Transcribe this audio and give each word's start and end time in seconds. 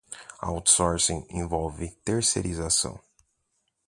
Outsourcing 0.41 1.27
envolve 1.29 1.87
terceirização. 2.03 2.99